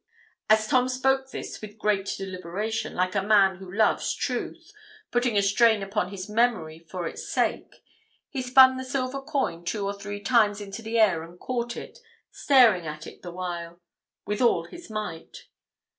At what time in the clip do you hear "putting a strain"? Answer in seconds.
5.11-5.83